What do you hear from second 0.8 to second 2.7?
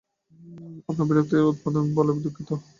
আপনার বিরক্তি উৎপাদন করেছি বলে দুঃখিত।